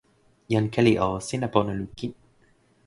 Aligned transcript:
jan 0.53 0.69
Keli 0.77 0.93
o, 1.09 1.11
sina 1.27 1.47
pona 1.53 1.73
lukin. 1.81 2.13